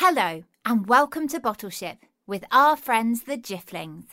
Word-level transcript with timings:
Hello, 0.00 0.44
and 0.64 0.86
welcome 0.86 1.26
to 1.26 1.40
Bottleship 1.40 1.96
with 2.24 2.44
our 2.52 2.76
friends 2.76 3.24
the 3.24 3.36
Jifflings. 3.36 4.04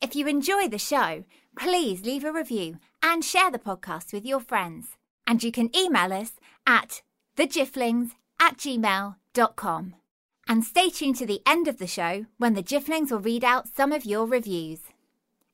If 0.00 0.16
you 0.16 0.26
enjoy 0.26 0.68
the 0.68 0.78
show, 0.78 1.24
please 1.54 2.06
leave 2.06 2.24
a 2.24 2.32
review 2.32 2.78
and 3.02 3.22
share 3.22 3.50
the 3.50 3.58
podcast 3.58 4.14
with 4.14 4.24
your 4.24 4.40
friends. 4.40 4.96
And 5.26 5.42
you 5.42 5.52
can 5.52 5.68
email 5.76 6.14
us 6.14 6.32
at 6.66 7.02
thejifflings 7.36 8.12
at 8.40 8.56
gmail.com. 8.56 9.94
And 10.48 10.64
stay 10.64 10.88
tuned 10.88 11.16
to 11.16 11.26
the 11.26 11.42
end 11.46 11.68
of 11.68 11.76
the 11.76 11.86
show 11.86 12.24
when 12.38 12.54
the 12.54 12.62
Jifflings 12.62 13.10
will 13.10 13.20
read 13.20 13.44
out 13.44 13.68
some 13.68 13.92
of 13.92 14.06
your 14.06 14.24
reviews. 14.24 14.80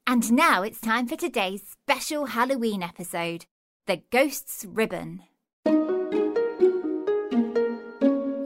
And 0.06 0.30
now 0.32 0.62
it's 0.62 0.80
time 0.80 1.08
for 1.08 1.16
today's 1.16 1.64
special 1.68 2.26
Halloween 2.26 2.84
episode 2.84 3.46
The 3.86 4.02
Ghost's 4.12 4.64
Ribbon. 4.66 5.24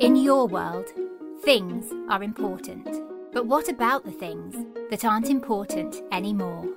In 0.00 0.16
your 0.16 0.48
world, 0.48 0.90
things 1.44 1.92
are 2.08 2.22
important. 2.22 2.88
But 3.32 3.46
what 3.46 3.68
about 3.68 4.04
the 4.04 4.12
things 4.12 4.54
that 4.90 5.04
aren't 5.04 5.28
important 5.28 6.00
anymore? 6.12 6.68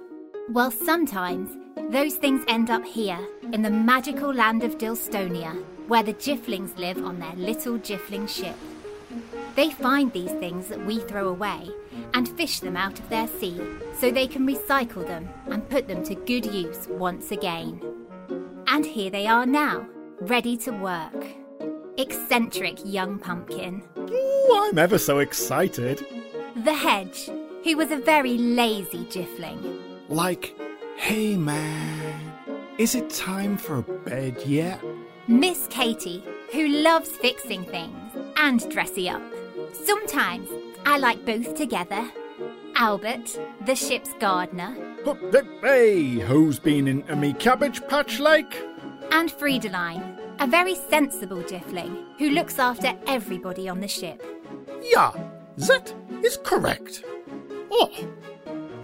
Well, 0.50 0.72
sometimes 0.72 1.56
those 1.92 2.16
things 2.16 2.44
end 2.48 2.72
up 2.72 2.84
here 2.84 3.20
in 3.54 3.62
the 3.62 3.70
magical 3.70 4.34
land 4.34 4.64
of 4.64 4.80
Dilstonia, 4.80 5.64
where 5.88 6.02
the 6.02 6.16
Jifflings 6.16 6.76
live 6.80 6.98
on 6.98 7.20
their 7.20 7.36
little 7.36 7.78
Jiffling 7.78 8.26
ship. 8.26 8.56
They 9.56 9.70
find 9.70 10.12
these 10.12 10.32
things 10.32 10.68
that 10.70 10.84
we 10.84 11.00
throw 11.00 11.28
away 11.28 11.70
and 12.16 12.28
fish 12.28 12.60
them 12.60 12.76
out 12.76 12.98
of 13.00 13.08
their 13.10 13.28
sea 13.28 13.62
so 14.00 14.10
they 14.10 14.28
can 14.28 14.48
recycle 14.48 15.06
them 15.06 15.30
and 15.46 15.70
put 15.70 15.88
them 15.88 16.04
to 16.06 16.16
good 16.16 16.46
use 16.46 16.88
once 16.90 17.32
again. 17.32 17.80
And 18.68 18.84
here 18.84 19.12
they 19.12 19.28
are 19.28 19.46
now, 19.46 19.88
ready 20.22 20.58
to 20.58 20.72
work. 20.72 21.45
Eccentric 21.98 22.78
young 22.84 23.20
pumpkin. 23.20 23.84
Ooh, 23.98 24.64
I'm 24.68 24.78
ever 24.78 24.98
so 24.98 25.20
excited. 25.20 26.06
The 26.64 26.74
hedge, 26.74 27.30
who 27.64 27.78
was 27.78 27.92
a 27.92 27.98
very 27.98 28.38
lazy 28.38 29.06
Jiffling. 29.06 29.80
Like, 30.10 30.56
hey 30.98 31.38
man, 31.38 32.34
is 32.78 32.96
it 32.96 33.10
time 33.10 33.58
for 33.58 33.82
bed 33.82 34.42
yet? 34.46 34.82
Miss 35.28 35.68
Katie, 35.68 36.24
who 36.52 36.68
loves 36.68 37.10
fixing 37.10 37.64
things 37.64 38.14
and 38.38 38.70
dressing 38.70 39.10
up. 39.10 39.24
Sometimes 39.74 40.50
I 40.86 40.98
like 40.98 41.26
both 41.26 41.56
together. 41.56 42.12
Albert, 42.76 43.40
the 43.66 43.76
ship's 43.76 44.14
gardener, 44.20 44.76
hey, 45.62 46.10
who's 46.20 46.60
been 46.60 46.88
into 46.88 47.16
me 47.16 47.34
cabbage 47.34 47.86
patch 47.88 48.20
like? 48.20 48.54
and 49.12 49.32
Friedeline, 49.32 50.25
a 50.40 50.48
very 50.48 50.76
sensible 50.76 51.42
Jiffling 51.44 52.06
who 52.18 52.30
looks 52.30 52.60
after 52.60 52.94
everybody 53.08 53.68
on 53.70 53.80
the 53.80 53.88
ship. 53.88 54.24
Yeah, 54.82 55.12
that 55.58 55.94
is 56.24 56.38
correct. 56.38 57.04
Oh, 57.72 57.90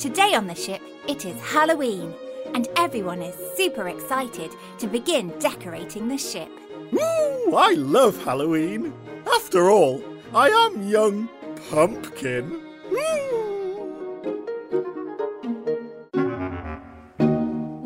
Today 0.02 0.34
on 0.34 0.48
the 0.48 0.56
ship, 0.56 0.82
it 1.08 1.26
is 1.26 1.40
Halloween, 1.42 2.16
and 2.56 2.68
everyone 2.76 3.22
is 3.22 3.36
super 3.56 3.88
excited 3.88 4.50
to 4.80 4.88
begin 4.88 5.30
decorating 5.38 6.08
the 6.08 6.18
ship. 6.18 6.50
woo, 6.92 7.56
I 7.56 7.76
love 7.78 8.18
Halloween. 8.24 8.94
After 9.32 9.70
all, 9.70 10.04
I 10.34 10.50
am 10.50 10.90
young 10.90 11.30
pumpkin. 11.70 12.50
Woo. 12.90 13.41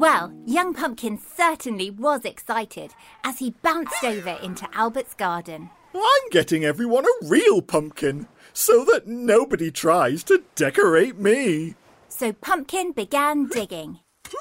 Well, 0.05 0.31
young 0.45 0.75
Pumpkin 0.75 1.17
certainly 1.17 1.89
was 1.89 2.25
excited 2.25 2.93
as 3.23 3.39
he 3.39 3.55
bounced 3.63 4.03
over 4.03 4.37
into 4.43 4.69
Albert's 4.71 5.15
garden. 5.15 5.71
I'm 5.95 6.29
getting 6.29 6.63
everyone 6.63 7.05
a 7.05 7.25
real 7.27 7.59
pumpkin 7.63 8.27
so 8.53 8.85
that 8.85 9.07
nobody 9.07 9.71
tries 9.71 10.23
to 10.25 10.43
decorate 10.53 11.17
me. 11.17 11.73
So 12.07 12.33
Pumpkin 12.33 12.91
began 12.91 13.47
digging. 13.47 13.97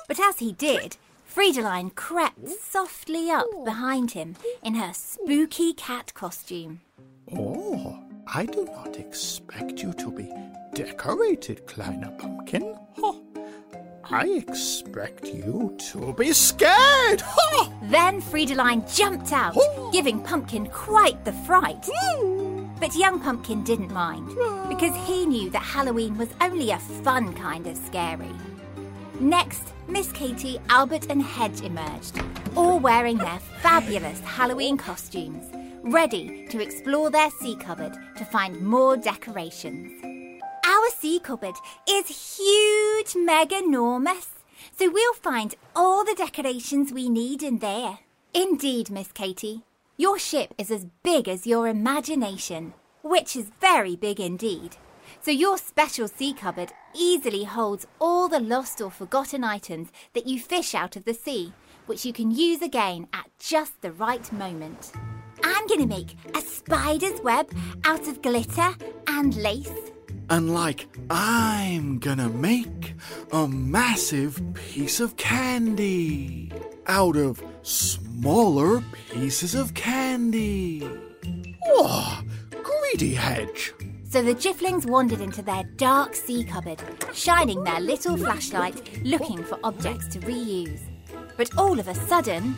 But 0.06 0.20
as 0.20 0.38
he 0.38 0.52
did, 0.52 0.98
Friedeline 1.34 1.94
crept 1.94 2.46
softly 2.46 3.30
up 3.30 3.46
behind 3.64 4.10
him 4.10 4.36
in 4.62 4.74
her 4.74 4.92
spooky 4.92 5.72
cat 5.72 6.12
costume. 6.12 6.82
Oh, 7.34 8.04
I 8.26 8.44
do 8.44 8.66
not 8.66 8.98
expect 8.98 9.82
you 9.82 9.94
to 9.94 10.10
be 10.10 10.30
decorated, 10.74 11.66
Kleiner 11.66 12.14
Pumpkin. 12.18 12.76
I 14.10 14.26
expect 14.48 15.26
you 15.26 15.76
to 15.90 16.12
be 16.12 16.32
scared. 16.32 17.22
Then 17.84 18.20
Friedeline 18.20 18.92
jumped 18.94 19.32
out, 19.32 19.56
giving 19.92 20.22
Pumpkin 20.22 20.68
quite 20.68 21.24
the 21.24 21.32
fright. 21.32 21.88
But 22.80 22.94
young 22.94 23.20
Pumpkin 23.20 23.64
didn't 23.64 23.92
mind, 23.92 24.28
because 24.68 24.94
he 25.06 25.26
knew 25.26 25.48
that 25.50 25.62
Halloween 25.62 26.18
was 26.18 26.28
only 26.40 26.70
a 26.70 26.78
fun 26.78 27.32
kind 27.34 27.66
of 27.66 27.76
scary. 27.76 28.34
Next, 29.20 29.72
Miss 29.88 30.10
Katie, 30.12 30.58
Albert, 30.68 31.06
and 31.08 31.22
Hedge 31.22 31.62
emerged, 31.62 32.20
all 32.56 32.78
wearing 32.78 33.16
their 33.16 33.38
fabulous 33.60 34.20
Halloween 34.20 34.76
costumes, 34.76 35.44
ready 35.82 36.46
to 36.48 36.60
explore 36.60 37.10
their 37.10 37.30
sea 37.30 37.56
cupboard 37.56 37.96
to 38.16 38.24
find 38.24 38.60
more 38.60 38.96
decorations. 38.96 39.92
Sea 41.04 41.18
cupboard 41.18 41.56
is 41.86 42.38
huge, 42.38 43.14
mega 43.14 43.58
enormous, 43.58 44.30
so 44.74 44.90
we'll 44.90 45.12
find 45.12 45.54
all 45.76 46.02
the 46.02 46.14
decorations 46.14 46.94
we 46.94 47.10
need 47.10 47.42
in 47.42 47.58
there. 47.58 47.98
Indeed, 48.32 48.88
Miss 48.88 49.12
Katie. 49.12 49.64
Your 49.98 50.18
ship 50.18 50.54
is 50.56 50.70
as 50.70 50.86
big 51.02 51.28
as 51.28 51.46
your 51.46 51.68
imagination, 51.68 52.72
which 53.02 53.36
is 53.36 53.52
very 53.60 53.96
big 53.96 54.18
indeed. 54.18 54.78
So 55.20 55.30
your 55.30 55.58
special 55.58 56.08
sea 56.08 56.32
cupboard 56.32 56.72
easily 56.94 57.44
holds 57.44 57.86
all 58.00 58.26
the 58.26 58.40
lost 58.40 58.80
or 58.80 58.90
forgotten 58.90 59.44
items 59.44 59.90
that 60.14 60.26
you 60.26 60.40
fish 60.40 60.74
out 60.74 60.96
of 60.96 61.04
the 61.04 61.12
sea, 61.12 61.52
which 61.84 62.06
you 62.06 62.14
can 62.14 62.30
use 62.30 62.62
again 62.62 63.08
at 63.12 63.28
just 63.38 63.78
the 63.82 63.92
right 63.92 64.32
moment. 64.32 64.92
I'm 65.44 65.66
going 65.66 65.80
to 65.80 65.86
make 65.86 66.16
a 66.34 66.40
spider's 66.40 67.20
web 67.20 67.50
out 67.84 68.08
of 68.08 68.22
glitter 68.22 68.74
and 69.06 69.36
lace. 69.36 69.90
And 70.30 70.54
like, 70.54 70.86
I'm 71.10 71.98
gonna 71.98 72.28
make 72.28 72.94
a 73.32 73.46
massive 73.46 74.40
piece 74.54 75.00
of 75.00 75.16
candy 75.16 76.50
out 76.86 77.16
of 77.16 77.42
smaller 77.62 78.82
pieces 79.12 79.54
of 79.54 79.74
candy. 79.74 80.88
Oh, 81.66 82.22
greedy 82.62 83.14
hedge. 83.14 83.74
So 84.08 84.22
the 84.22 84.34
Jifflings 84.34 84.86
wandered 84.86 85.20
into 85.20 85.42
their 85.42 85.64
dark 85.76 86.14
sea 86.14 86.44
cupboard, 86.44 86.80
shining 87.12 87.62
their 87.64 87.80
little 87.80 88.16
flashlight, 88.16 89.04
looking 89.04 89.42
for 89.42 89.58
objects 89.64 90.08
to 90.08 90.20
reuse. 90.20 90.80
But 91.36 91.50
all 91.58 91.78
of 91.78 91.88
a 91.88 91.94
sudden, 91.94 92.56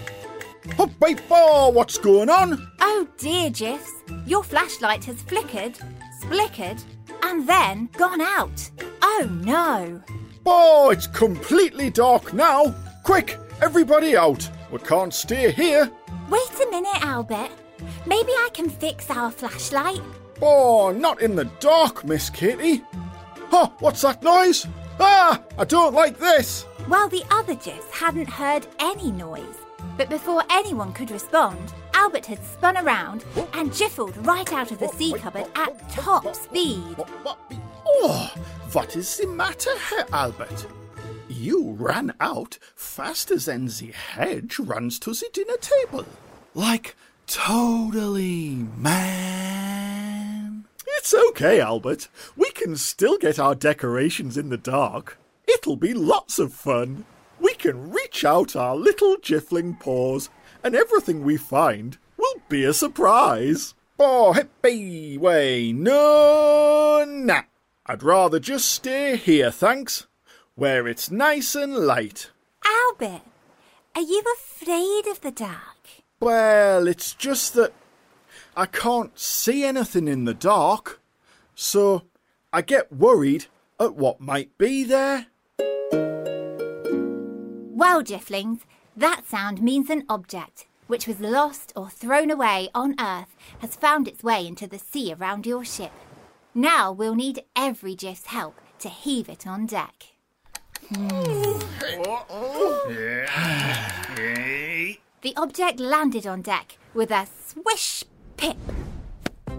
Oh, 0.79 0.91
wait, 1.01 1.23
oh, 1.31 1.69
what's 1.71 1.97
going 1.97 2.29
on? 2.29 2.71
oh 2.81 3.07
dear, 3.19 3.51
Jiffs, 3.51 3.93
your 4.27 4.43
flashlight 4.43 5.05
has 5.05 5.23
flickered, 5.23 5.79
splickered, 6.21 6.83
and 7.37 7.47
then 7.47 7.89
gone 7.99 8.23
out. 8.23 8.71
Oh 9.03 9.29
no! 9.43 10.03
Oh, 10.47 10.91
it's 10.91 11.07
completely 11.07 11.91
dark 11.91 12.33
now. 12.33 12.75
Quick, 13.03 13.39
everybody 13.61 14.17
out. 14.17 14.49
We 14.71 14.79
can't 14.79 15.13
stay 15.13 15.53
here. 15.53 15.91
Wait 16.31 16.61
a 16.67 16.71
minute, 16.71 17.05
Albert. 17.05 17.51
Maybe 18.07 18.33
I 18.33 18.49
can 18.55 18.71
fix 18.71 19.11
our 19.11 19.31
flashlight. 19.31 20.01
Oh, 20.41 20.93
not 20.93 21.21
in 21.21 21.37
the 21.37 21.45
dark, 21.61 22.05
Miss 22.05 22.31
Kitty. 22.31 22.83
Huh, 23.51 23.69
what's 23.81 24.01
that 24.01 24.23
noise? 24.23 24.67
Ah, 24.99 25.43
I 25.59 25.65
don't 25.65 25.95
like 25.95 26.19
this. 26.19 26.65
Well, 26.89 27.09
the 27.09 27.25
other 27.31 27.55
Jiffs 27.55 27.91
hadn't 27.91 28.31
heard 28.31 28.67
any 28.79 29.13
noise. 29.13 29.59
But 29.99 30.09
before 30.09 30.43
anyone 30.51 30.93
could 30.95 31.11
respond, 31.11 31.75
Albert 31.97 32.27
had 32.27 32.45
spun 32.45 32.77
around 32.77 33.25
and 33.55 33.75
jiffled 33.75 34.15
right 34.27 34.53
out 34.53 34.71
of 34.71 34.79
the 34.79 34.89
sea 34.89 35.15
cupboard 35.15 35.47
at 35.55 35.89
top 35.89 36.37
speed. 36.37 36.97
Oh, 37.87 38.31
what 38.73 38.95
is 38.95 39.17
the 39.17 39.27
matter, 39.27 39.77
Herr 39.77 40.05
Albert? 40.13 40.67
You 41.27 41.73
ran 41.73 42.13
out 42.21 42.59
faster 42.75 43.39
than 43.39 43.67
the 43.67 43.93
hedge 43.93 44.59
runs 44.59 44.99
to 45.01 45.15
the 45.15 45.29
dinner 45.33 45.57
table. 45.57 46.05
Like, 46.55 46.95
totally, 47.27 48.67
man. 48.77 50.67
It's 50.99 51.15
okay, 51.31 51.61
Albert. 51.61 52.09
We 52.37 52.51
can 52.51 52.77
still 52.77 53.17
get 53.17 53.39
our 53.39 53.55
decorations 53.55 54.37
in 54.37 54.51
the 54.51 54.59
dark. 54.59 55.19
It'll 55.49 55.77
be 55.77 55.95
lots 55.95 56.39
of 56.39 56.53
fun. 56.53 57.07
We 57.41 57.55
can 57.55 57.91
reach 57.91 58.23
out 58.25 58.55
our 58.55 58.77
little 58.77 59.17
jiffling 59.19 59.77
paws, 59.77 60.29
and 60.63 60.75
everything 60.75 61.23
we 61.23 61.37
find 61.37 61.99
will 62.17 62.41
be 62.49 62.65
a 62.65 62.73
surprise. 62.73 63.75
Oh, 63.99 64.35
hippie 64.37 65.19
way, 65.19 65.73
no, 65.73 67.05
nah. 67.07 67.43
I'd 67.87 68.03
rather 68.03 68.39
just 68.39 68.69
stay 68.69 69.17
here, 69.17 69.51
thanks, 69.51 70.07
where 70.55 70.87
it's 70.89 71.11
nice 71.11 71.55
and 71.55 71.77
light. 71.77 72.31
Albert, 72.65 73.23
are 73.95 74.03
you 74.03 74.23
afraid 74.35 75.07
of 75.07 75.21
the 75.21 75.31
dark? 75.31 76.03
Well, 76.21 76.89
it's 76.89 77.15
just 77.15 77.55
that 77.55 77.73
I 78.57 78.67
can't 78.67 79.19
see 79.19 79.65
anything 79.65 80.09
in 80.09 80.25
the 80.25 80.35
dark. 80.35 81.01
So 81.55 82.03
I 82.53 82.63
get 82.63 82.93
worried 82.93 83.47
at 83.79 83.95
what 83.95 84.21
might 84.21 84.57
be 84.59 84.85
there. 84.85 85.27
Well, 87.79 88.03
Jifflings, 88.03 88.61
that 88.97 89.23
sound 89.29 89.63
means 89.63 89.91
an 89.91 90.05
object 90.09 90.67
which 90.87 91.07
was 91.07 91.21
lost 91.21 91.73
or 91.77 91.91
thrown 91.91 92.31
away 92.31 92.69
on 92.75 92.95
Earth 93.01 93.37
has 93.59 93.77
found 93.77 94.09
its 94.09 94.23
way 94.23 94.47
into 94.47 94.67
the 94.67 94.79
sea 94.79 95.13
around 95.13 95.47
your 95.47 95.65
ship. 95.65 95.93
Now 96.55 96.93
we'll 96.93 97.15
need 97.15 97.43
every 97.55 97.95
Jiff's 97.95 98.27
help 98.27 98.61
to 98.79 98.89
heave 98.89 99.29
it 99.29 99.47
on 99.47 99.67
deck. 99.67 100.07
Hmm. 100.89 101.59
The 105.23 105.35
object 105.37 105.81
landed 105.81 106.27
on 106.27 106.43
deck 106.43 106.79
with 106.95 107.11
a 107.11 107.27
swish 107.47 108.05
pip. 108.37 108.57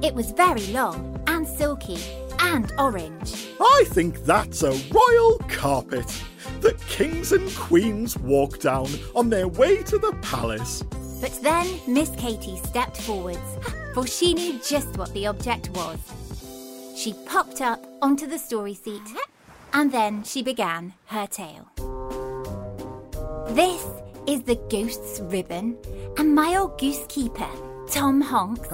It 0.02 0.14
was 0.14 0.32
very 0.32 0.66
long 0.68 1.22
and 1.28 1.48
silky 1.48 1.98
and 2.40 2.72
orange. 2.78 3.50
I 3.60 3.84
think 3.88 4.24
that's 4.24 4.64
a 4.64 4.72
royal 4.92 5.40
carpet 5.50 6.24
that 6.62 6.80
kings 6.88 7.32
and 7.32 7.54
queens 7.56 8.18
walk 8.18 8.60
down 8.60 8.88
on 9.16 9.30
their 9.30 9.48
way 9.48 9.84
to 9.84 9.98
the 9.98 10.14
palace. 10.22 10.84
But 11.22 11.40
then 11.42 11.68
Miss 11.88 12.10
Katie 12.12 12.58
stepped 12.58 12.98
forwards, 12.98 13.58
for 13.94 14.06
she 14.06 14.34
knew 14.34 14.60
just 14.68 14.98
what 14.98 15.14
the 15.14 15.28
object 15.28 15.70
was. 15.72 16.00
She 16.96 17.14
popped 17.26 17.62
up 17.62 17.86
onto 18.02 18.28
the 18.28 18.38
story 18.38 18.74
seat, 18.74 19.02
and 19.74 19.92
then 19.92 20.24
she 20.24 20.42
began 20.44 20.94
her 21.06 21.28
tale. 21.28 21.68
This 23.50 23.84
is 24.28 24.44
the 24.44 24.60
ghost's 24.70 25.20
ribbon, 25.22 25.78
and 26.18 26.36
my 26.36 26.58
old 26.58 26.80
goosekeeper, 26.80 27.50
Tom 27.90 28.22
Honks, 28.22 28.70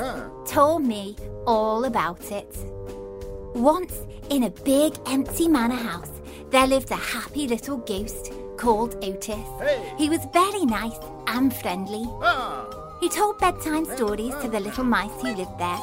told 0.52 0.84
me 0.84 1.16
all 1.46 1.86
about 1.86 2.32
it. 2.32 2.56
Once, 3.56 3.94
in 4.32 4.44
a 4.44 4.50
big 4.50 4.94
empty 5.06 5.48
manor 5.48 5.76
house, 5.76 6.10
there 6.50 6.66
lived 6.66 6.90
a 6.90 6.96
happy 6.96 7.48
little 7.48 7.78
ghost 7.78 8.34
called 8.58 8.96
Otis. 9.04 9.48
He 9.96 10.10
was 10.10 10.26
very 10.34 10.66
nice 10.66 10.98
and 11.28 11.54
friendly. 11.54 12.04
Ah. 12.24 12.98
He 13.00 13.10
told 13.10 13.38
bedtime 13.38 13.86
stories 13.86 14.34
to 14.42 14.50
the 14.50 14.60
little 14.60 14.84
mice 14.84 15.22
who 15.22 15.36
lived 15.36 15.60
there, 15.60 15.80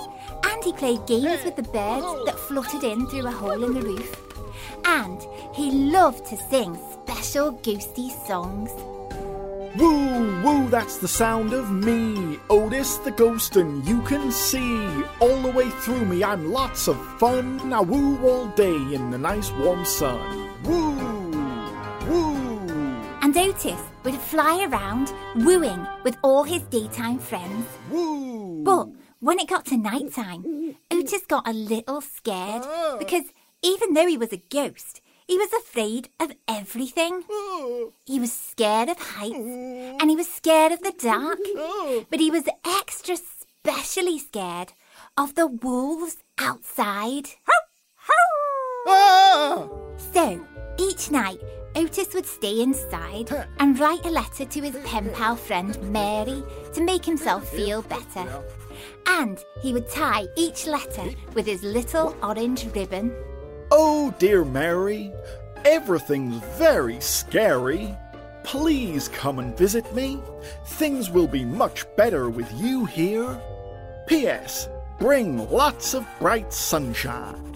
and 0.46 0.64
he 0.64 0.72
played 0.72 1.06
games 1.06 1.44
with 1.44 1.54
the 1.54 1.62
birds 1.62 2.06
oh. 2.06 2.24
that 2.26 2.38
fluttered 2.38 2.82
in 2.82 3.06
through 3.06 3.26
a 3.26 3.30
hole 3.30 3.62
in 3.62 3.74
the 3.74 3.82
roof. 3.82 4.16
And 4.84 5.24
he 5.54 5.70
loved 5.70 6.26
to 6.26 6.36
sing 6.36 6.76
special 6.92 7.52
ghosty 7.52 8.10
songs. 8.26 8.70
Woo, 9.76 10.42
woo, 10.42 10.68
that's 10.68 10.96
the 10.96 11.06
sound 11.06 11.52
of 11.52 11.70
me, 11.70 12.40
Otis 12.50 12.96
the 12.98 13.12
ghost, 13.12 13.56
and 13.56 13.86
you 13.86 14.02
can 14.02 14.32
see 14.32 14.84
all 15.20 15.40
the 15.42 15.52
way 15.52 15.70
through 15.70 16.04
me. 16.04 16.24
I'm 16.24 16.52
lots 16.52 16.88
of 16.88 16.96
fun. 17.20 17.68
Now 17.68 17.82
woo 17.82 18.18
all 18.26 18.48
day 18.48 18.74
in 18.74 19.10
the 19.10 19.18
nice 19.18 19.52
warm 19.52 19.84
sun. 19.84 20.50
Woo, 20.64 20.96
woo. 22.08 22.58
And 23.22 23.36
Otis 23.36 23.80
would 24.02 24.16
fly 24.16 24.66
around 24.68 25.12
wooing 25.36 25.86
with 26.02 26.16
all 26.24 26.42
his 26.42 26.62
daytime 26.62 27.20
friends. 27.20 27.66
Woo! 27.90 28.64
But 28.64 28.88
when 29.20 29.38
it 29.38 29.48
got 29.48 29.66
to 29.66 29.76
night 29.76 30.12
time, 30.12 30.74
Otis 30.90 31.26
got 31.26 31.46
a 31.46 31.52
little 31.52 32.00
scared 32.00 32.62
ah. 32.64 32.96
because 32.98 33.24
even 33.62 33.94
though 33.94 34.06
he 34.06 34.16
was 34.16 34.32
a 34.32 34.42
ghost, 34.50 34.99
he 35.30 35.38
was 35.38 35.52
afraid 35.52 36.08
of 36.18 36.32
everything. 36.48 37.22
He 38.04 38.18
was 38.18 38.32
scared 38.32 38.88
of 38.88 38.98
heights 38.98 39.36
and 39.36 40.10
he 40.10 40.16
was 40.16 40.28
scared 40.28 40.72
of 40.72 40.82
the 40.82 40.92
dark, 40.98 41.38
but 42.10 42.18
he 42.18 42.32
was 42.32 42.48
extra 42.66 43.16
specially 43.16 44.18
scared 44.18 44.72
of 45.16 45.36
the 45.36 45.46
wolves 45.46 46.16
outside. 46.36 47.28
So 50.12 50.44
each 50.78 51.12
night, 51.12 51.40
Otis 51.76 52.12
would 52.12 52.26
stay 52.26 52.60
inside 52.60 53.30
and 53.60 53.78
write 53.78 54.04
a 54.04 54.10
letter 54.10 54.44
to 54.44 54.60
his 54.60 54.76
pen 54.84 55.12
pal 55.12 55.36
friend 55.36 55.80
Mary 55.92 56.42
to 56.74 56.82
make 56.82 57.04
himself 57.04 57.48
feel 57.48 57.82
better. 57.82 58.26
And 59.06 59.38
he 59.62 59.72
would 59.72 59.88
tie 59.88 60.26
each 60.36 60.66
letter 60.66 61.10
with 61.34 61.46
his 61.46 61.62
little 61.62 62.16
orange 62.20 62.66
ribbon. 62.74 63.14
Oh, 63.72 64.12
dear 64.18 64.44
Mary, 64.44 65.12
everything's 65.64 66.42
very 66.58 67.00
scary. 67.00 67.96
Please 68.42 69.08
come 69.08 69.38
and 69.38 69.56
visit 69.56 69.94
me. 69.94 70.18
Things 70.64 71.08
will 71.08 71.28
be 71.28 71.44
much 71.44 71.84
better 71.96 72.30
with 72.30 72.52
you 72.54 72.84
here. 72.84 73.40
P.S. 74.08 74.68
Bring 74.98 75.48
lots 75.50 75.94
of 75.94 76.04
bright 76.18 76.52
sunshine. 76.52 77.46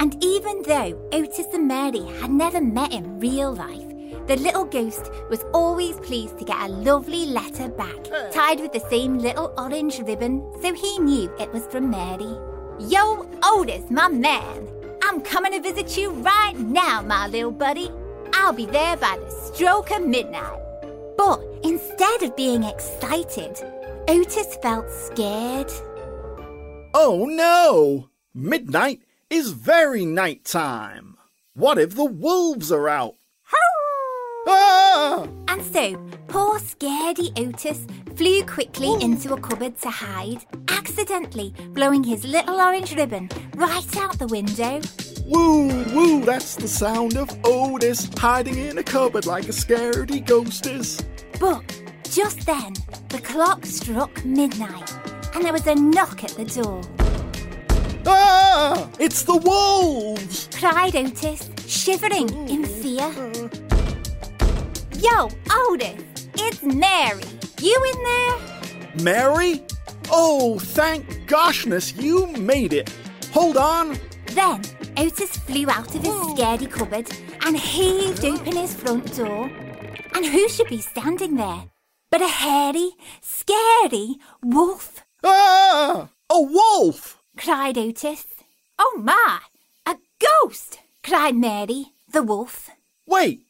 And 0.00 0.22
even 0.24 0.62
though 0.62 1.00
Otis 1.12 1.46
and 1.54 1.68
Mary 1.68 2.04
had 2.20 2.30
never 2.30 2.60
met 2.60 2.92
in 2.92 3.20
real 3.20 3.54
life, 3.54 3.94
the 4.26 4.36
little 4.36 4.64
ghost 4.64 5.08
was 5.30 5.44
always 5.52 5.96
pleased 6.00 6.38
to 6.38 6.44
get 6.44 6.58
a 6.68 6.72
lovely 6.72 7.26
letter 7.26 7.68
back, 7.68 8.32
tied 8.32 8.58
with 8.58 8.72
the 8.72 8.84
same 8.90 9.18
little 9.18 9.54
orange 9.56 10.00
ribbon, 10.00 10.42
so 10.62 10.74
he 10.74 10.98
knew 10.98 11.32
it 11.38 11.52
was 11.52 11.66
from 11.66 11.90
Mary. 11.90 12.36
Yo, 12.80 13.28
Otis, 13.44 13.88
my 13.88 14.08
man, 14.08 14.66
I'm 15.14 15.20
coming 15.20 15.52
to 15.52 15.60
visit 15.60 15.96
you 15.96 16.10
right 16.10 16.58
now, 16.58 17.00
my 17.00 17.28
little 17.28 17.52
buddy. 17.52 17.88
I'll 18.32 18.52
be 18.52 18.66
there 18.66 18.96
by 18.96 19.16
the 19.16 19.30
stroke 19.30 19.92
of 19.92 20.04
midnight. 20.04 20.60
But 21.16 21.40
instead 21.62 22.24
of 22.24 22.34
being 22.34 22.64
excited, 22.64 23.56
Otis 24.08 24.56
felt 24.56 24.90
scared. 24.90 25.70
Oh 26.94 27.26
no! 27.30 28.08
Midnight 28.34 29.02
is 29.30 29.52
very 29.52 30.04
night 30.04 30.44
time. 30.44 31.16
What 31.54 31.78
if 31.78 31.94
the 31.94 32.06
wolves 32.06 32.72
are 32.72 32.88
out? 32.88 33.14
Ah! 34.48 35.28
And 35.46 35.62
so, 35.62 35.94
poor 36.26 36.58
scaredy 36.58 37.30
Otis 37.38 37.86
flew 38.16 38.44
quickly 38.44 39.00
into 39.00 39.32
a 39.32 39.40
cupboard 39.40 39.78
to 39.82 39.90
hide, 39.90 40.44
accidentally 40.66 41.54
blowing 41.68 42.02
his 42.02 42.24
little 42.24 42.56
orange 42.60 42.96
ribbon 42.96 43.30
right 43.54 43.96
out 43.96 44.18
the 44.18 44.26
window. 44.26 44.80
Woo, 45.26 45.84
woo, 45.94 46.22
that's 46.22 46.54
the 46.54 46.68
sound 46.68 47.16
of 47.16 47.30
Otis 47.44 48.10
hiding 48.18 48.58
in 48.58 48.76
a 48.76 48.82
cupboard 48.82 49.24
like 49.24 49.44
a 49.44 49.52
scaredy 49.52 50.24
ghostess. 50.24 51.02
But 51.40 51.62
just 52.10 52.44
then, 52.44 52.74
the 53.08 53.20
clock 53.22 53.64
struck 53.64 54.22
midnight, 54.22 54.92
and 55.34 55.42
there 55.42 55.52
was 55.54 55.66
a 55.66 55.74
knock 55.74 56.24
at 56.24 56.32
the 56.32 56.44
door. 56.44 56.82
Ah! 58.06 58.86
It's 58.98 59.22
the 59.22 59.38
wolves! 59.38 60.50
Cried 60.58 60.94
Otis, 60.94 61.48
shivering 61.66 62.28
in 62.50 62.66
fear. 62.66 63.10
Yo, 64.98 65.30
Otis, 65.50 66.28
it's 66.34 66.62
Mary. 66.62 67.22
You 67.62 67.92
in 67.94 68.02
there? 68.02 69.02
Mary? 69.02 69.62
Oh, 70.10 70.58
thank 70.58 71.06
goshness 71.26 71.98
you 72.00 72.26
made 72.26 72.74
it. 72.74 72.92
Hold 73.32 73.56
on. 73.56 73.98
Then 74.26 74.62
Otis 74.96 75.36
flew 75.38 75.68
out 75.68 75.94
of 75.94 76.02
his 76.02 76.14
scaredy 76.14 76.70
cupboard 76.70 77.10
and 77.44 77.56
heaved 77.56 78.24
open 78.24 78.56
his 78.56 78.74
front 78.74 79.16
door. 79.16 79.50
And 80.14 80.24
who 80.24 80.48
should 80.48 80.68
be 80.68 80.80
standing 80.80 81.36
there 81.36 81.64
but 82.10 82.22
a 82.22 82.28
hairy, 82.28 82.92
scary 83.20 84.16
wolf? 84.42 85.04
Ah! 85.24 86.10
A 86.30 86.40
wolf! 86.40 87.20
cried 87.36 87.76
Otis. 87.76 88.26
Oh 88.78 89.00
my, 89.02 89.40
a 89.84 89.96
ghost! 90.20 90.78
cried 91.02 91.34
Mary, 91.34 91.86
the 92.12 92.22
wolf. 92.22 92.70
Wait, 93.06 93.42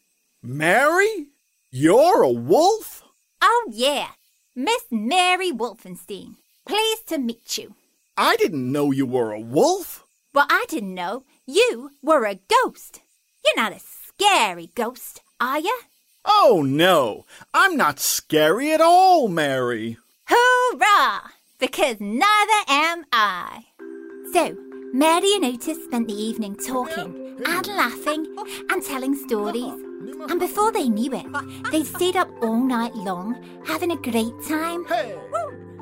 Mary? 0.42 1.26
You're 1.70 2.22
a 2.22 2.30
wolf? 2.30 3.02
Oh 3.42 3.68
yeah, 3.70 4.08
Miss 4.56 4.84
Mary 4.90 5.52
Wolfenstein. 5.52 6.36
Pleased 6.66 7.06
to 7.08 7.18
meet 7.18 7.58
you. 7.58 7.74
I 8.16 8.36
didn't 8.36 8.72
know 8.72 8.90
you 8.92 9.04
were 9.04 9.32
a 9.32 9.40
wolf. 9.40 10.03
Well, 10.34 10.46
I 10.50 10.66
didn't 10.68 10.94
know 10.94 11.22
you 11.46 11.92
were 12.02 12.26
a 12.26 12.40
ghost. 12.64 13.02
You're 13.44 13.54
not 13.54 13.72
a 13.72 13.78
scary 13.78 14.70
ghost, 14.74 15.22
are 15.40 15.60
you? 15.60 15.78
Oh 16.24 16.64
no, 16.66 17.24
I'm 17.52 17.76
not 17.76 18.00
scary 18.00 18.72
at 18.72 18.80
all, 18.80 19.28
Mary. 19.28 19.96
Hoorah! 20.26 21.30
Because 21.60 22.00
neither 22.00 22.64
am 22.66 23.04
I. 23.12 23.66
So, 24.32 24.56
Mary 24.92 25.34
and 25.36 25.44
Otis 25.44 25.84
spent 25.84 26.08
the 26.08 26.20
evening 26.20 26.56
talking 26.56 27.40
and 27.46 27.66
laughing 27.68 28.26
and 28.70 28.82
telling 28.82 29.14
stories. 29.14 29.80
And 30.28 30.40
before 30.40 30.72
they 30.72 30.88
knew 30.88 31.12
it, 31.12 31.26
they'd 31.70 31.86
stayed 31.86 32.16
up 32.16 32.28
all 32.42 32.56
night 32.56 32.94
long, 32.96 33.36
having 33.66 33.92
a 33.92 33.96
great 33.96 34.34
time. 34.48 34.84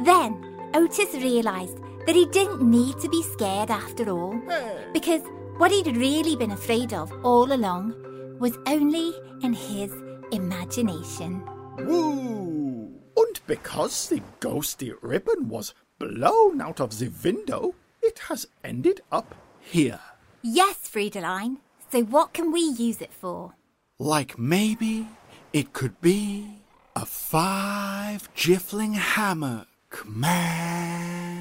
Then, 0.04 0.71
Otis 0.75 1.14
realised 1.14 1.78
that 2.06 2.14
he 2.14 2.26
didn't 2.26 2.62
need 2.62 2.99
to 3.00 3.09
be 3.09 3.23
scared 3.23 3.71
after 3.71 4.11
all, 4.11 4.32
hmm. 4.32 4.92
because 4.92 5.23
what 5.59 5.71
he'd 5.71 5.97
really 5.97 6.37
been 6.37 6.50
afraid 6.52 6.92
of 6.92 7.12
all 7.25 7.52
along 7.52 7.94
was 8.38 8.59
only 8.66 9.14
in 9.42 9.52
his 9.52 9.92
imagination. 10.32 11.42
Woo! 11.78 12.92
And 13.16 13.40
because 13.47 14.09
the 14.09 14.23
ghosty 14.40 14.92
ribbon 15.00 15.49
was 15.49 15.75
blown 15.99 16.61
out 16.61 16.80
of 16.80 16.99
the 16.99 17.12
window, 17.23 17.75
it 18.02 18.18
has 18.28 18.47
ended 18.64 19.00
up 19.12 19.35
here. 19.61 20.00
Yes, 20.42 20.88
Friedeline. 20.92 21.59
So 21.90 22.02
what 22.02 22.32
can 22.32 22.50
we 22.50 22.61
use 22.61 23.00
it 23.00 23.12
for? 23.12 23.54
Like 23.99 24.38
maybe 24.38 25.06
it 25.52 25.73
could 25.73 26.00
be 26.00 26.62
a 26.97 27.06
five 27.06 28.32
jiffling 28.35 28.94
hammock, 28.94 29.68
man. 30.04 31.31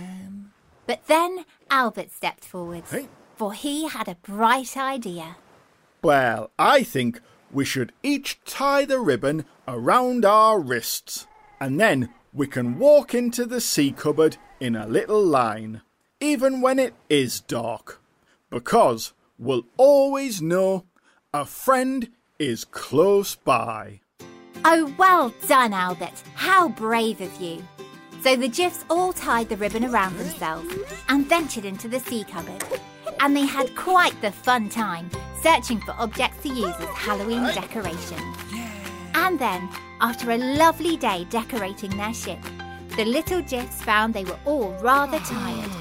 But 0.91 1.07
then 1.07 1.45
Albert 1.69 2.12
stepped 2.12 2.43
forward, 2.43 2.83
Hey. 2.91 3.07
for 3.38 3.53
he 3.53 3.88
had 3.88 4.10
a 4.10 4.15
bright 4.15 4.75
idea. 4.75 5.38
Well, 6.03 6.51
I 6.60 6.83
think 6.83 7.21
we 7.50 7.63
should 7.63 7.93
each 8.03 8.41
tie 8.43 8.83
the 8.83 9.00
ribbon 9.00 9.45
around 9.69 10.25
our 10.25 10.60
wrists, 10.60 11.27
and 11.62 11.79
then 11.79 12.10
we 12.33 12.45
can 12.45 12.77
walk 12.77 13.13
into 13.13 13.45
the 13.45 13.62
sea 13.62 13.93
cupboard 13.93 14.36
in 14.60 14.75
a 14.75 14.86
little 14.86 15.24
line, 15.24 15.81
even 16.19 16.60
when 16.60 16.77
it 16.77 16.93
is 17.10 17.39
dark, 17.39 18.01
because 18.50 19.13
we'll 19.39 19.63
always 19.77 20.41
know 20.41 20.88
a 21.33 21.45
friend 21.45 22.10
is 22.38 22.65
close 22.65 23.36
by. 23.36 24.01
Oh, 24.65 24.93
well 24.98 25.33
done, 25.48 25.71
Albert. 25.71 26.21
How 26.36 26.67
brave 26.67 27.21
of 27.21 27.39
you. 27.39 27.63
So 28.24 28.36
the 28.36 28.48
Jiffs 28.48 28.86
all 28.90 29.13
tied 29.13 29.50
the 29.50 29.58
ribbon 29.58 29.84
around 29.84 30.18
themselves 30.18 30.72
and 31.10 31.25
ventured 31.28 31.66
into 31.66 31.88
the 31.88 32.00
sea 32.00 32.24
cupboard. 32.24 32.63
And 33.20 33.36
they 33.36 33.46
had 33.46 33.75
quite 33.75 34.20
the 34.22 34.32
fun 34.32 34.70
time 34.70 35.10
searching 35.42 35.80
for 35.82 35.96
objects 35.98 36.44
to 36.44 36.50
use 36.50 36.75
as 36.80 36.90
Halloween 36.90 37.44
decorations. 37.46 38.38
And 39.16 39.40
then, 39.40 39.70
after 40.01 40.32
a 40.32 40.38
lovely 40.38 40.98
day 40.98 41.25
decorating 41.30 41.98
their 41.98 42.13
ship, 42.13 42.40
the 42.96 43.06
little 43.06 43.42
Jiffs 43.42 43.82
found 43.82 44.13
they 44.13 44.25
were 44.25 44.40
all 44.46 44.74
rather 44.82 45.20
tired. 45.20 45.72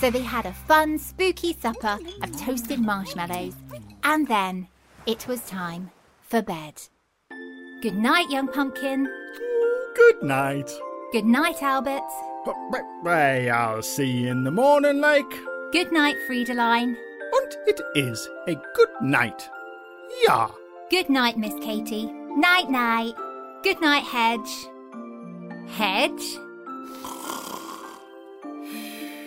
So 0.00 0.10
they 0.10 0.22
had 0.22 0.46
a 0.46 0.52
fun, 0.52 0.98
spooky 0.98 1.52
supper 1.52 1.98
of 2.22 2.40
toasted 2.40 2.80
marshmallows. 2.80 3.54
And 4.02 4.26
then 4.26 4.68
it 5.06 5.28
was 5.28 5.40
time 5.42 5.90
for 6.22 6.40
bed. 6.40 6.80
Good 7.82 7.96
night, 7.96 8.30
young 8.30 8.48
pumpkin. 8.48 9.08
Good 9.94 10.22
night. 10.22 10.70
Good 11.14 11.26
night, 11.26 11.62
Albert. 11.62 12.02
Hey, 13.04 13.48
I'll 13.48 13.82
see 13.82 14.22
you 14.22 14.30
in 14.30 14.42
the 14.42 14.50
morning, 14.50 15.00
like. 15.00 15.30
Good 15.70 15.92
night, 15.92 16.16
Friedeline. 16.28 16.96
And 16.96 17.56
it 17.68 17.80
is 17.94 18.28
a 18.48 18.56
good 18.74 18.88
night. 19.00 19.48
Yeah. 20.24 20.48
Good 20.90 21.08
night, 21.08 21.38
Miss 21.38 21.54
Katie. 21.62 22.10
Night, 22.36 22.68
night. 22.68 23.14
Good 23.62 23.80
night, 23.80 24.02
Hedge. 24.02 24.66
Hedge? 25.68 26.36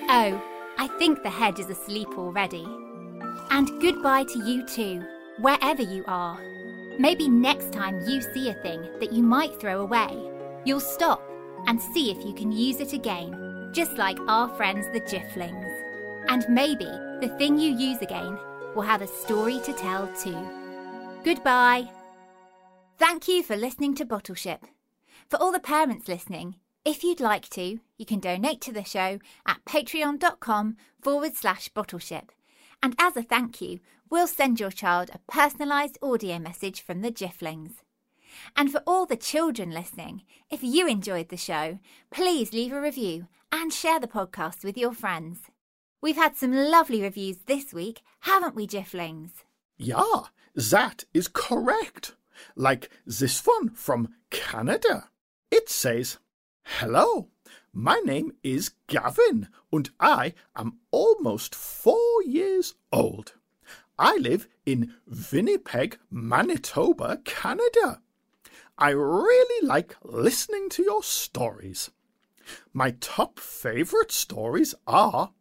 Oh, 0.09 0.43
I 0.77 0.89
think 0.99 1.23
the 1.23 1.29
hedge 1.29 1.61
is 1.61 1.69
asleep 1.69 2.09
already. 2.17 2.67
And 3.49 3.79
goodbye 3.79 4.25
to 4.25 4.39
you 4.43 4.65
too, 4.65 5.05
wherever 5.39 5.83
you 5.83 6.03
are. 6.05 6.37
Maybe 6.99 7.29
next 7.29 7.71
time 7.71 8.01
you 8.05 8.21
see 8.21 8.49
a 8.49 8.55
thing 8.55 8.81
that 8.99 9.13
you 9.13 9.23
might 9.23 9.57
throw 9.57 9.79
away, 9.79 10.09
you'll 10.65 10.81
stop 10.81 11.23
and 11.67 11.81
see 11.81 12.09
if 12.09 12.25
you 12.25 12.33
can 12.33 12.51
use 12.51 12.79
it 12.79 12.93
again, 12.93 13.69
just 13.73 13.97
like 13.97 14.17
our 14.27 14.49
friends 14.55 14.87
the 14.93 15.01
Jifflings. 15.01 15.83
And 16.29 16.45
maybe 16.49 16.85
the 17.21 17.33
thing 17.37 17.59
you 17.59 17.77
use 17.77 18.01
again 18.01 18.37
will 18.75 18.81
have 18.81 19.01
a 19.01 19.07
story 19.07 19.59
to 19.63 19.73
tell 19.73 20.07
too. 20.15 20.37
Goodbye. 21.23 21.89
Thank 22.97 23.27
you 23.27 23.43
for 23.43 23.55
listening 23.55 23.93
to 23.95 24.05
Bottleship. 24.05 24.63
For 25.29 25.37
all 25.37 25.51
the 25.51 25.59
parents 25.59 26.07
listening, 26.07 26.55
if 26.85 27.03
you'd 27.03 27.19
like 27.19 27.49
to, 27.49 27.79
you 27.97 28.05
can 28.05 28.19
donate 28.19 28.61
to 28.61 28.71
the 28.71 28.83
show 28.83 29.19
at 29.45 29.65
patreon.com 29.65 30.77
forward 31.01 31.35
slash 31.35 31.69
bottleship. 31.69 32.29
And 32.81 32.95
as 32.97 33.17
a 33.17 33.23
thank 33.23 33.59
you, 33.61 33.79
we'll 34.09 34.27
send 34.27 34.59
your 34.59 34.71
child 34.71 35.11
a 35.13 35.31
personalised 35.31 35.97
audio 36.01 36.39
message 36.39 36.81
from 36.81 37.01
the 37.01 37.11
Jifflings. 37.11 37.73
And 38.55 38.71
for 38.71 38.81
all 38.87 39.05
the 39.05 39.15
children 39.15 39.71
listening, 39.71 40.23
if 40.49 40.63
you 40.63 40.87
enjoyed 40.87 41.29
the 41.29 41.37
show, 41.37 41.79
please 42.11 42.53
leave 42.53 42.73
a 42.73 42.81
review 42.81 43.27
and 43.51 43.71
share 43.71 43.99
the 43.99 44.07
podcast 44.07 44.63
with 44.63 44.77
your 44.77 44.93
friends. 44.93 45.39
We've 46.01 46.15
had 46.15 46.35
some 46.35 46.53
lovely 46.53 47.01
reviews 47.01 47.37
this 47.45 47.73
week, 47.73 48.01
haven't 48.21 48.55
we, 48.55 48.67
Jifflings? 48.67 49.31
Yeah, 49.77 50.23
that 50.55 51.05
is 51.13 51.27
correct. 51.27 52.15
Like 52.55 52.89
this 53.05 53.45
one 53.45 53.69
from 53.69 54.13
Canada. 54.29 55.09
It 55.49 55.69
says, 55.69 56.17
Hello, 56.63 57.29
my 57.73 57.99
name 58.03 58.33
is 58.43 58.71
Gavin, 58.87 59.47
and 59.71 59.89
I 59.99 60.33
am 60.55 60.79
almost 60.91 61.55
four 61.55 62.23
years 62.23 62.73
old. 62.91 63.33
I 63.97 64.17
live 64.17 64.47
in 64.65 64.93
Winnipeg, 65.31 65.97
Manitoba, 66.11 67.19
Canada. 67.23 68.01
I 68.79 68.91
really 68.91 69.67
like 69.67 69.95
listening 70.03 70.69
to 70.69 70.83
your 70.83 71.01
stories. 71.01 71.89
My 72.73 72.91
top 72.99 73.39
favourite 73.39 74.11
stories 74.11 74.75
are 74.85 75.31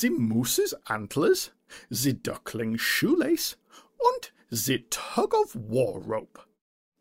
The 0.00 0.10
Moose's 0.10 0.74
Antlers, 0.88 1.50
The 1.90 2.12
Duckling 2.12 2.76
Shoelace, 2.76 3.56
and 4.00 4.30
The 4.50 4.84
Tug 4.90 5.34
of 5.34 5.56
War 5.56 5.98
Rope. 5.98 6.38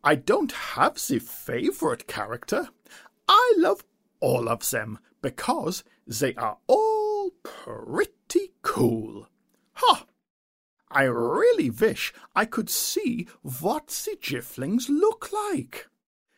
I 0.03 0.15
don't 0.15 0.51
have 0.51 0.95
the 0.95 1.19
favourite 1.19 2.07
character. 2.07 2.69
I 3.27 3.53
love 3.57 3.83
all 4.19 4.49
of 4.49 4.67
them 4.71 4.97
because 5.21 5.83
they 6.07 6.33
are 6.35 6.57
all 6.65 7.31
pretty 7.43 8.53
cool. 8.63 9.27
Ha! 9.73 10.07
I 10.93 11.03
really 11.03 11.69
wish 11.69 12.13
I 12.35 12.45
could 12.45 12.69
see 12.69 13.27
what 13.41 13.87
the 13.87 14.15
Jifflings 14.15 14.87
look 14.89 15.31
like. 15.33 15.87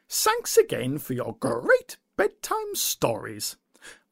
Thanks 0.08 0.56
again 0.56 0.98
for 0.98 1.14
your 1.14 1.36
great 1.40 1.98
bedtime 2.16 2.74
stories. 2.74 3.58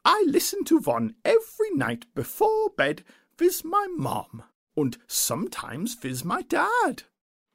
I 0.04 0.24
listen 0.26 0.64
to 0.64 0.78
one 0.78 1.14
every 1.24 1.70
night 1.72 2.06
before 2.14 2.68
bed 2.76 3.04
with 3.38 3.64
my 3.64 3.86
mom, 3.96 4.42
and 4.76 4.98
sometimes 5.06 5.96
with 6.02 6.24
my 6.24 6.42
dad. 6.42 7.04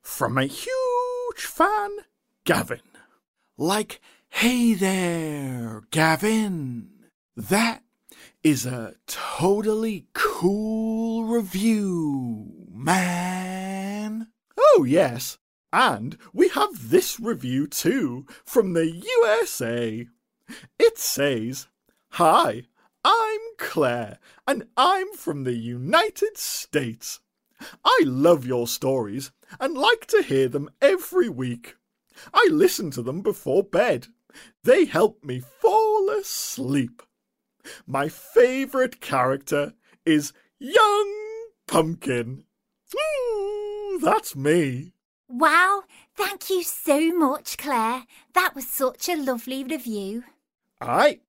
From 0.01 0.37
a 0.37 0.45
huge 0.45 1.45
fan, 1.45 1.91
Gavin. 2.43 2.81
Like, 3.55 4.01
hey 4.29 4.73
there, 4.73 5.83
Gavin. 5.91 6.89
That 7.35 7.83
is 8.43 8.65
a 8.65 8.95
totally 9.05 10.07
cool 10.13 11.25
review, 11.25 12.68
man. 12.79 14.27
Oh, 14.57 14.85
yes. 14.87 15.37
And 15.71 16.17
we 16.33 16.47
have 16.49 16.89
this 16.89 17.19
review 17.19 17.67
too 17.67 18.25
from 18.45 18.73
the 18.73 18.89
USA. 18.89 20.07
It 20.79 20.97
says, 20.97 21.67
Hi, 22.11 22.63
I'm 23.03 23.39
Claire, 23.57 24.17
and 24.47 24.63
I'm 24.77 25.13
from 25.13 25.43
the 25.43 25.57
United 25.57 26.37
States. 26.37 27.19
I 27.83 28.01
love 28.05 28.45
your 28.45 28.67
stories 28.67 29.31
and 29.59 29.77
like 29.77 30.07
to 30.07 30.23
hear 30.23 30.47
them 30.47 30.69
every 30.81 31.29
week. 31.29 31.75
I 32.33 32.47
listen 32.49 32.91
to 32.91 33.01
them 33.01 33.21
before 33.21 33.63
bed. 33.63 34.07
They 34.63 34.85
help 34.85 35.23
me 35.23 35.41
fall 35.41 36.09
asleep. 36.09 37.03
My 37.85 38.07
favourite 38.07 39.01
character 39.01 39.73
is 40.05 40.33
Young 40.57 41.13
Pumpkin. 41.67 42.45
Ooh, 42.95 43.99
that's 44.01 44.35
me. 44.35 44.93
Wow, 45.27 45.83
thank 46.15 46.49
you 46.49 46.63
so 46.63 47.15
much, 47.15 47.57
Claire. 47.57 48.03
That 48.33 48.55
was 48.55 48.67
such 48.67 49.07
a 49.07 49.15
lovely 49.15 49.63
review. 49.63 50.23
Aye, 50.81 51.19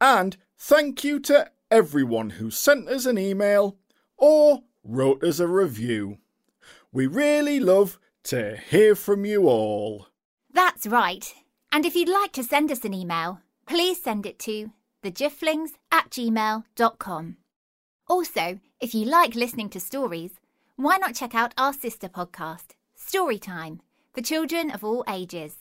and 0.00 0.36
thank 0.56 1.04
you 1.04 1.20
to 1.20 1.50
everyone 1.70 2.30
who 2.30 2.50
sent 2.50 2.88
us 2.88 3.06
an 3.06 3.18
email 3.18 3.76
or 4.16 4.62
wrote 4.82 5.22
us 5.22 5.40
a 5.40 5.46
review. 5.46 6.18
We 6.92 7.06
really 7.06 7.60
love 7.60 7.98
to 8.24 8.56
hear 8.56 8.94
from 8.94 9.24
you 9.24 9.48
all. 9.48 10.08
That's 10.52 10.86
right. 10.86 11.32
And 11.70 11.86
if 11.86 11.94
you'd 11.94 12.08
like 12.08 12.32
to 12.32 12.44
send 12.44 12.72
us 12.72 12.84
an 12.84 12.94
email, 12.94 13.40
please 13.66 14.02
send 14.02 14.26
it 14.26 14.38
to 14.40 14.72
thejifflings 15.02 15.72
at 15.92 16.10
gmail.com. 16.10 17.36
Also, 18.08 18.58
if 18.80 18.94
you 18.94 19.04
like 19.04 19.34
listening 19.34 19.68
to 19.70 19.80
stories, 19.80 20.32
why 20.82 20.96
not 20.96 21.14
check 21.14 21.34
out 21.34 21.54
our 21.58 21.72
sister 21.72 22.08
podcast, 22.08 22.70
Storytime, 22.98 23.80
for 24.14 24.22
children 24.22 24.70
of 24.70 24.82
all 24.82 25.04
ages. 25.08 25.56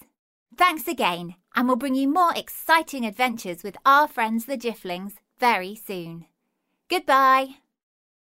Thanks 0.58 0.88
again, 0.88 1.36
and 1.56 1.68
we'll 1.68 1.78
bring 1.78 1.96
you 1.96 2.08
more 2.08 2.34
exciting 2.36 3.06
adventures 3.06 3.64
with 3.64 3.78
our 3.86 4.08
friends 4.08 4.46
the 4.46 4.58
Jifflings 4.58 5.14
very 5.40 5.76
soon. 5.76 6.26
Goodbye. 6.90 7.56